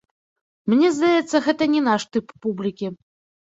[0.71, 2.91] Мне здаецца, гэта не наш тып публікі.